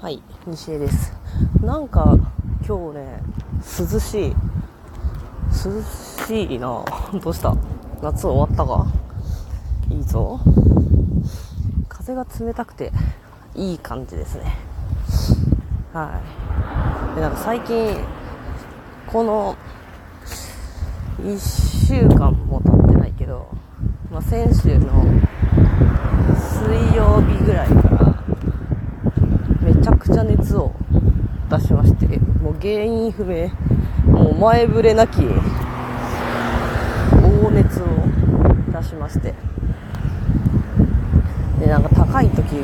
[0.00, 1.12] はい、西江です。
[1.60, 2.16] なんか
[2.66, 3.22] 今日ね、
[3.92, 4.34] 涼しい。
[5.50, 5.82] 涼
[6.26, 6.84] しいな
[7.22, 7.54] どうした？
[8.02, 8.86] 夏終わったか？
[9.90, 10.38] いいぞ。
[11.88, 12.92] 風が冷たくて
[13.54, 14.56] いい感じですね。
[15.92, 16.20] は
[17.12, 17.14] い。
[17.16, 17.96] で、なんか最近、
[19.10, 19.56] この
[21.22, 23.48] 1週間も経ってないけど、
[24.12, 24.86] まあ、先週の
[26.36, 28.14] 水曜日ぐらいから
[30.08, 30.72] くちゃ熱を
[31.50, 32.06] 出しまして
[32.42, 33.50] もう原因不明。
[34.06, 35.28] もう前触れなき大
[37.50, 37.84] 熱を
[38.72, 39.34] 出しまして。
[41.60, 42.62] でなんか高い時で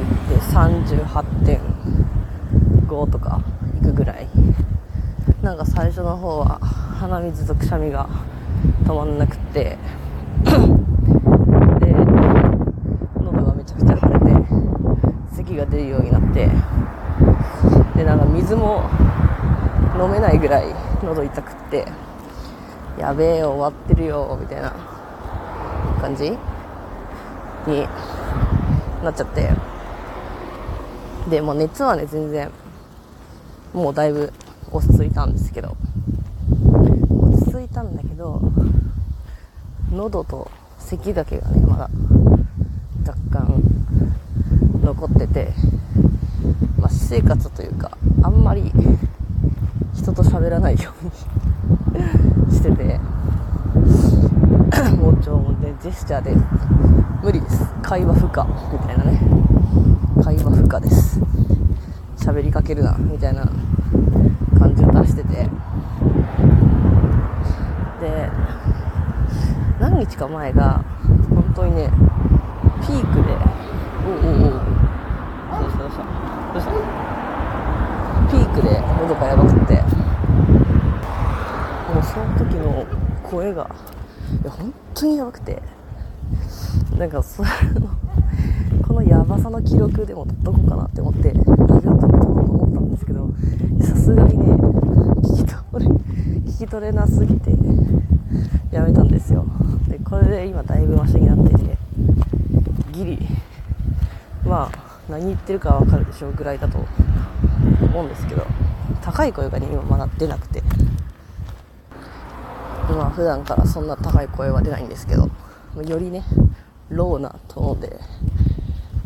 [0.53, 3.43] 38.5とか
[3.79, 4.27] いくぐらい。
[5.43, 8.09] なんか最初の方は鼻水とくしゃみが
[8.85, 9.77] 止まんなくって。
[10.45, 10.51] で
[13.21, 14.25] 喉がめちゃくちゃ腫れて
[15.37, 16.49] 咳が出るようになって。
[17.97, 18.89] でなんか水も
[19.99, 21.87] 飲めないぐらい喉痛くって
[22.99, 24.73] やべえ終わってるよみたいな
[26.01, 26.31] 感じ
[27.67, 27.87] に
[29.03, 29.51] なっちゃって。
[31.31, 32.51] でも熱はね全然
[33.73, 34.33] もうだいぶ
[34.71, 35.77] 落ち着いたんですけど。
[37.11, 38.41] 落ち着いたんだけど
[39.91, 41.89] 喉と咳だけがねまだ
[43.07, 43.63] 若干
[44.83, 45.53] 残ってて、
[47.15, 48.73] 生活というかあんまり
[49.95, 51.05] 人と喋らないよう
[52.49, 52.99] に してて
[54.97, 56.37] もうちょもねジェスチャーで
[57.23, 57.73] 無理です。
[57.83, 59.21] 会話不可みたいなね。
[60.25, 61.21] 会話不可です。
[62.17, 63.49] 喋りかけるなみたいな
[64.59, 65.49] 感じを出してて。
[68.01, 68.29] で
[69.79, 70.85] 何日か前が
[71.31, 71.91] 本当にね
[72.83, 73.37] ピークで
[74.05, 74.64] おうおうおう
[75.61, 75.91] どうしたどう。
[75.91, 76.71] したどうした
[78.31, 78.69] ピークで
[79.01, 79.75] 喉がやばくって。
[81.95, 82.85] もうその時の
[83.23, 83.71] 声が
[84.43, 85.63] いや本当にやばくて。
[86.99, 87.89] なんかそれの
[88.87, 93.29] このやばさの記録でも取っとこうかなって思ってラジオ撮ろうと思ったんですけど
[93.83, 94.55] さすがにね
[95.23, 97.51] 聞き取れ聞き取れなすぎて
[98.71, 99.45] やめたんですよ。
[99.89, 101.77] でこれで今だいぶマシになってて
[102.93, 103.19] ギリ。
[104.47, 106.79] まあ何言ってるかわかるでしょうぐらいだと
[107.83, 108.47] 思うんですけど
[109.03, 110.63] 高い声がね今まだ出なくて。
[112.93, 115.31] まあ普段からそんな高い声は出ないんですけど
[115.83, 116.23] よりね
[116.91, 117.99] ローなトーンで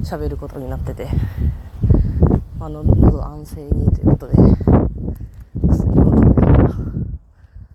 [0.02, 1.08] 喋ることになってて
[2.60, 4.34] あの喉安静にということで
[5.68, 6.74] 薬を飲みながら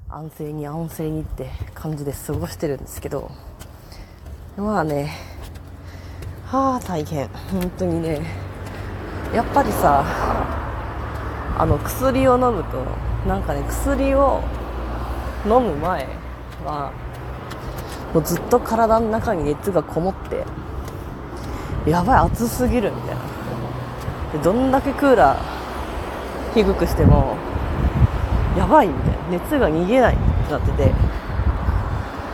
[0.09, 3.31] 安静に安静にって感じで過ごしてるんですけど
[4.57, 5.11] まあね
[6.55, 7.27] あ大変。
[7.51, 8.21] 本当にね。
[9.33, 10.05] やっぱりさ
[11.57, 12.85] あの薬を飲むと
[13.27, 14.43] なんかね薬を
[15.45, 16.07] 飲む前
[16.63, 16.91] は
[18.13, 20.45] もうずっと体の中に熱がこもって
[21.89, 23.21] やばい暑すぎるみたいな。
[24.33, 25.43] でどんだけクーラー
[26.53, 27.35] 低くしても
[28.55, 29.17] やばいみたいな。
[29.31, 30.91] 熱が逃げないってなってて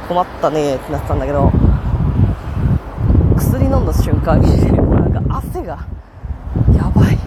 [0.10, 1.50] 困ったねってなってたんだけど
[3.60, 5.86] 薬飲んだ瞬間にもうなんか汗が
[6.74, 7.18] やばい。
[7.18, 7.20] で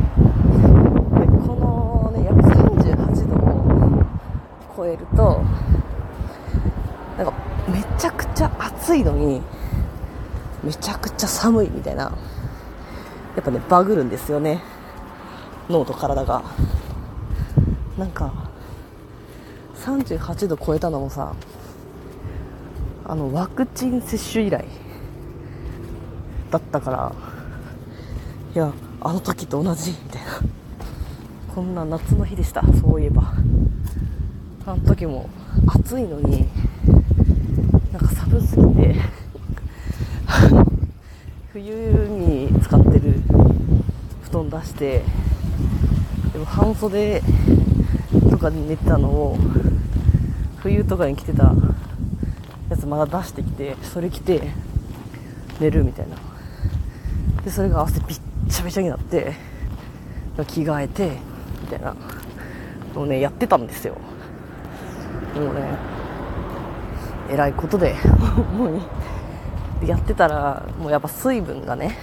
[1.46, 4.04] このねやっぱ38度を
[4.74, 5.44] 超えると
[7.18, 7.34] なんか
[7.68, 9.42] めちゃくちゃ暑いのに
[10.64, 12.04] めちゃくちゃ寒いみたいな。
[13.34, 14.62] やっぱねバグるんですよね。
[15.68, 16.42] 脳と体が。
[17.98, 18.32] なんか
[19.76, 21.34] 38度超えたのもさ
[23.04, 24.64] あのワクチン接種以来。
[26.52, 27.12] だったから
[28.54, 30.28] いやあの時と同じみたいな。
[31.54, 33.34] こんな夏の日でしたそういえば。
[34.64, 35.28] あの時も
[35.66, 36.46] 暑いのに
[37.90, 38.94] なんか寒すぎて
[41.52, 41.74] 冬
[42.08, 43.14] に使ってる
[44.22, 45.02] 布団出して
[46.32, 47.20] でも半袖
[48.30, 49.36] とかで寝てたのを
[50.58, 51.52] 冬とかに着てた
[52.70, 54.52] やつまだ出してきてそれ着て
[55.58, 56.31] 寝るみたいな。
[57.44, 58.18] でそれが汗びっ
[58.48, 59.34] ちゃびちゃになって
[60.46, 61.18] 着替えて
[61.62, 61.94] みたいな
[62.94, 63.96] のをねやってたんですよ。
[65.34, 65.60] もうね
[67.30, 67.94] えらいことで
[68.56, 68.70] も
[69.82, 71.96] うやってたらもうやっぱ水分がね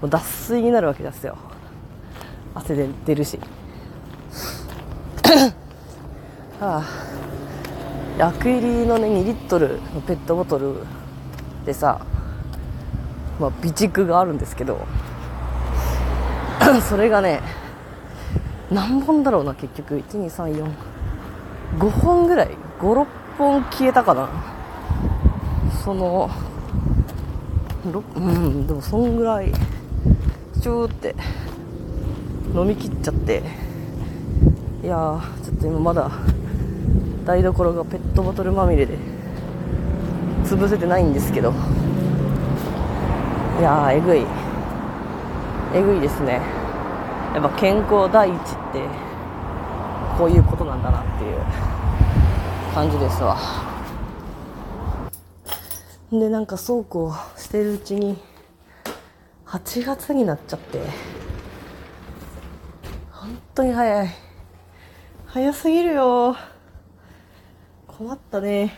[0.00, 1.36] もう脱水になるわけですよ。
[2.54, 3.38] 汗で出るし。
[6.60, 6.82] はあ。
[8.18, 10.74] 薬入りのね2リットルのペットボトル
[11.64, 12.00] でさ
[13.38, 14.86] まあ備蓄があるんですけど
[16.88, 17.40] それがね
[18.70, 19.96] 何本だろうな結局。
[19.98, 20.66] 12345
[22.02, 22.50] 本ぐらい。
[22.80, 23.06] 56
[23.38, 24.28] 本消えたかな。
[25.84, 26.30] その
[28.16, 29.52] うんでもそんぐらい。
[30.60, 31.14] チューって
[32.54, 33.42] 飲み切っちゃって。
[34.82, 36.10] いやーちょっと今まだ
[37.24, 38.98] 台所がペットボトルまみれで
[40.44, 41.54] 潰せてないんですけど。
[43.58, 44.26] いやーえぐい。
[45.74, 46.40] えぐいですね。
[47.34, 48.38] やっぱ健康第一っ
[48.72, 48.88] て
[50.16, 51.38] こういうことなんだなっていう。
[52.78, 53.36] 感じですわ。
[56.12, 58.16] でなんかそうこうしてるうちに
[59.46, 60.78] 8月になっちゃって
[63.10, 64.08] 本当に早い。
[65.26, 66.36] 早すぎるよ
[67.88, 68.74] 困ったね。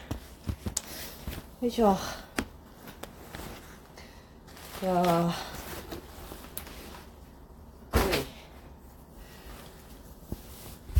[1.60, 1.94] よいしょ。
[4.82, 5.32] いやー。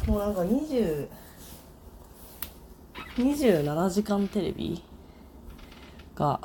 [0.06, 1.08] もうなんか20
[3.16, 4.82] 27時間テレビ
[6.14, 6.40] が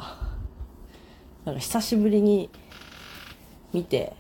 [1.44, 2.50] なんか久しぶりに
[3.74, 4.14] 見て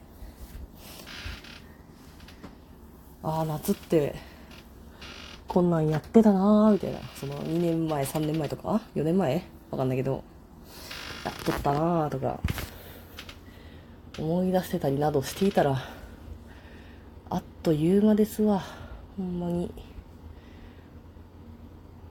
[3.23, 4.15] ああ夏って
[5.47, 6.99] こんなんやってたなーみたいな。
[7.15, 9.43] その2年前3年前とか4年前？
[9.71, 10.23] わかんないけど。
[11.23, 12.41] やっとったなーとか。
[14.17, 15.81] 思い出してたりなどしていたら
[17.29, 18.63] あっという間ですわ。
[19.17, 19.71] ほんまに。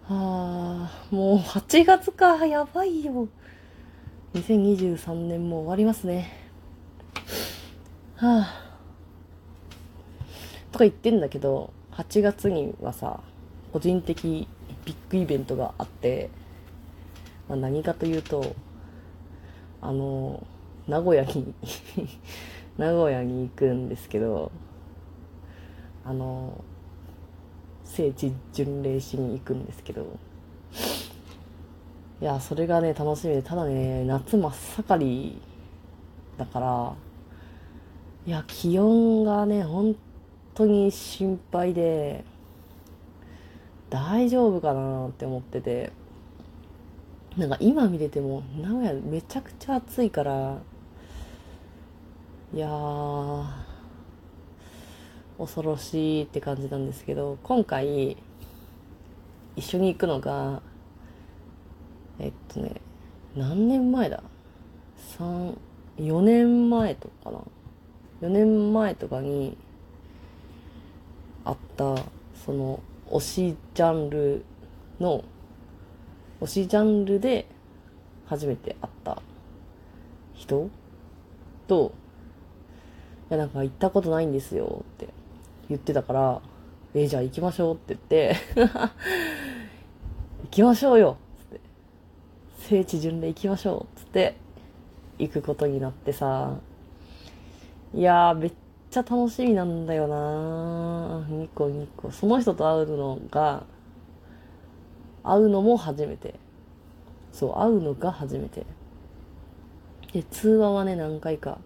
[0.07, 3.29] はあ、もう8月か、やばいよ。
[4.35, 6.31] 2023年も終わりますね。
[8.17, 8.77] はあ。
[10.73, 13.21] とか言ってんだけど、8月にはさ、
[13.73, 14.49] 個人的
[14.85, 16.29] ビッグイベントがあって、
[17.49, 18.57] まあ、何かというと、
[19.81, 20.45] あの、
[20.89, 21.55] 名古屋に
[22.77, 24.51] 名古屋に行くんですけど、
[26.05, 26.65] あの、
[27.95, 30.19] 聖地巡礼しに行くんですけど
[32.21, 35.41] いやそれがね楽しみでただね夏真っ盛り
[36.37, 36.95] だから
[38.27, 39.95] いや気温がね本
[40.55, 42.25] 当に心配で
[43.91, 45.93] 大丈夫かなって思ってて
[47.37, 50.59] なんか今見てても名古屋めちゃくちゃ暑いから
[52.55, 53.45] いやー
[55.39, 58.17] 恐ろしいって感じなんですけど今回
[59.57, 60.63] 一緒に行くのが
[62.21, 62.81] えっとね
[63.35, 64.23] 何年前だ
[65.19, 67.41] ？34年前とかな
[68.23, 69.57] ？4年前とかに
[71.45, 71.97] あった
[72.47, 72.79] その
[73.11, 74.45] 推しジャンル
[75.01, 75.25] の
[76.41, 77.49] 推しジャンルで
[78.27, 79.21] 初めて会った
[80.35, 80.71] 人
[81.67, 81.93] と
[83.31, 85.09] やなんか行ったことないんですよって
[85.69, 86.41] 言ってたから、
[86.95, 88.37] えー、じゃあ行きましょうって言って
[90.45, 91.61] 行きましょうよつって。
[92.59, 94.37] 聖地巡礼行きましょうっつって、
[95.19, 96.55] 行くことになってさ、
[97.95, 98.53] いやー、めっ
[98.91, 102.11] ちゃ楽しみなんだよなニコニコ。
[102.11, 103.65] その人と会うのが、
[105.23, 106.35] 会うのも初めて。
[107.33, 108.67] そう、会うのが初めて。
[110.13, 111.59] で、通話はね、何回か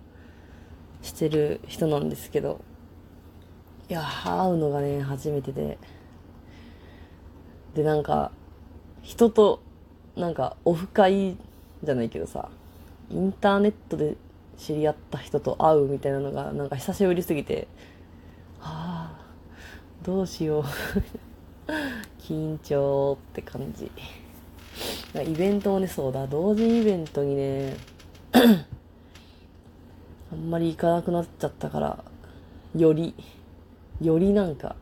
[1.03, 2.61] してる人なんですけど、
[3.89, 5.79] いや会うのがね初めてで。
[7.75, 8.33] でなんか
[9.03, 9.63] 人と
[10.17, 11.37] なんかオフ会
[11.85, 12.49] じゃないけどさ
[13.09, 14.17] インターネットで
[14.57, 17.69] 知り合った人と会うみたいなのがなんか久しぶりすぎて
[18.59, 19.21] はあ
[20.03, 20.65] どうしよう。
[22.19, 23.91] 緊張って感じ。
[25.15, 27.77] イベントもねそうだ同時イベントにね
[30.33, 32.05] あんまり行かなくなっちゃったから
[32.77, 33.15] より
[34.01, 34.77] よりなんか、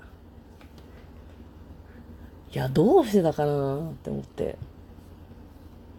[2.52, 4.58] いや、どうしてたかなって思って。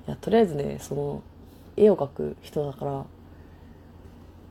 [0.07, 1.23] いや、とりあえずね、その、
[1.75, 3.05] 絵を描く人だから、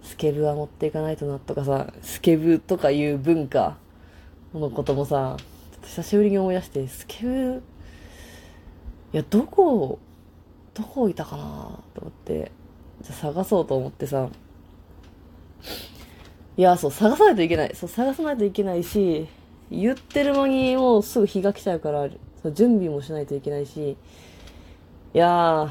[0.03, 3.77] スケブは持っていかないとなとかさ、スケブとかいう文化
[4.53, 7.63] のこともさ、ちょっと久しぶりに思い出して、スケブ、
[9.13, 10.01] いや、どこ、
[10.75, 11.45] どこいたかな
[11.95, 12.51] と思って、
[13.03, 14.29] じゃ探そうと思ってさ、
[16.57, 17.75] いや、そう、探さないといけない。
[17.75, 19.29] そう、探さないといけないし、
[19.71, 22.09] 言ってる間にもうすぐ日が来ちゃうから、
[22.43, 23.97] そう準備もしないといけないし、い
[25.19, 25.69] やー、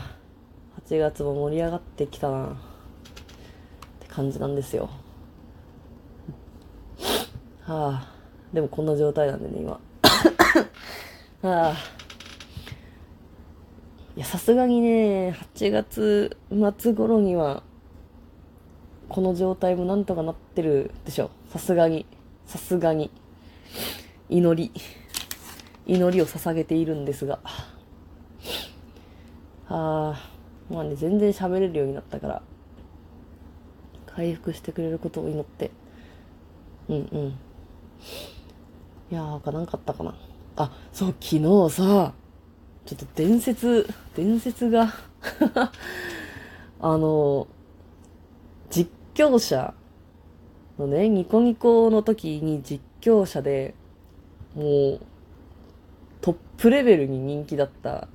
[0.88, 2.50] 8月も盛り上がってきたなっ
[4.00, 4.90] て感じなんですよ。
[7.64, 8.14] はあ、
[8.54, 9.80] でもこんな状態なんでね、今。
[11.42, 11.76] はあ。
[14.16, 16.38] いや、さすがにね、8月
[16.80, 17.64] 末頃には、
[19.16, 21.32] この状態もなんとかなってるでしょ。
[21.48, 22.06] さすがに。
[22.46, 23.10] さすがに。
[24.28, 24.74] 祈り、
[25.88, 27.40] 祈りを捧げているんですが、
[29.70, 32.42] あー、まあね、全然喋れるようになったから、
[34.06, 35.72] 回復してくれることを祈って、
[36.90, 37.28] うんうん。
[37.30, 37.36] い
[39.12, 40.14] やー、かなんかったかな。
[40.58, 42.14] あ、そう、昨日さ、
[42.86, 44.94] ちょっと伝説、伝説が
[46.82, 47.48] あの、
[49.16, 49.74] 況者
[50.78, 53.74] のね、ニコニコの時に実況者で、
[54.54, 55.02] もう、
[56.22, 58.08] トップレベルに人気だった、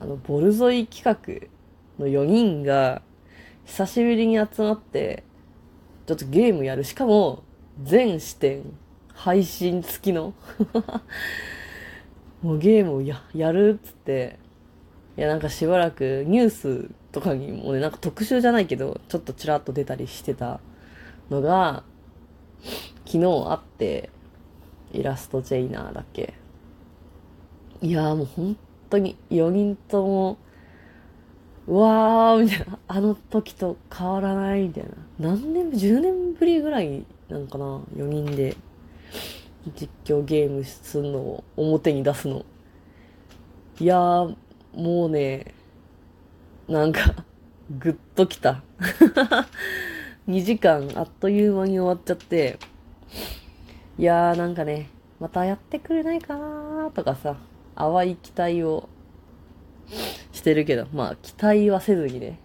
[0.00, 1.48] あの、ボルゾイ企
[1.98, 3.02] 画の4人が、
[3.64, 5.24] 久しぶりに集まって、
[6.06, 6.84] ちょっとゲームやる。
[6.84, 7.44] しかも、
[7.82, 8.62] 全視点、
[9.14, 10.34] 配信付きの
[12.42, 14.38] もうゲームをや、やるっつって、
[15.18, 20.60] いやなんかしばらくニュースとかにもね、なんか特集じゃないけど、ちょっとちらっと出たりしてた
[21.28, 21.82] のが、
[23.04, 24.10] 昨日あって、
[24.92, 26.34] イラストチェイナーだっけ。
[27.82, 28.56] いやもう本
[28.90, 30.38] 当に4人とも、
[31.66, 34.90] うわーみたいな、あの時と変わらないみたいな。
[35.18, 38.56] 何年、10年ぶりぐらいなんかな、4人で
[39.74, 42.44] 実況ゲームするのを表に出すの。
[43.80, 44.36] いやー、
[44.78, 45.54] もうね、
[46.68, 47.24] なんか、
[47.80, 48.62] ぐっときた。
[50.28, 52.60] 2時間あっという間に終わっちゃって、
[53.98, 57.38] いやーなんかね、またやってくれないかなーとかさ、
[57.74, 58.88] 淡い期待を
[60.30, 62.38] してるけど、まあ期待はせずにね、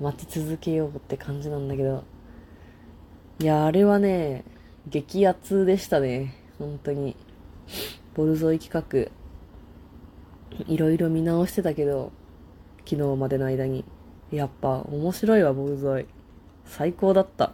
[0.00, 2.02] 待ち続けようって感じなんだけど、
[3.38, 4.42] いや、あれはね、
[4.88, 6.34] 激アツでしたね。
[6.58, 7.14] 本当に。
[8.14, 9.25] ボルゾイ企画、
[10.66, 12.12] いろいろ見直してたけど、
[12.88, 13.84] 昨日までの間に。
[14.32, 16.06] やっぱ面白いわ、ボルゾイ。
[16.64, 17.52] 最高だった。